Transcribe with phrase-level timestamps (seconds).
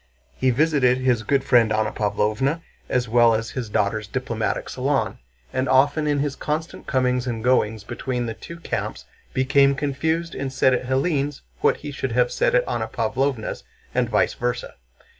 [0.35, 5.19] He visited his "good friend Anna Pávlovna" as well as his daughter's "diplomatic salon,"
[5.53, 10.51] and often in his constant comings and goings between the two camps became confused and
[10.51, 14.73] said at Hélène's what he should have said at Anna Pávlovna's and vice versa.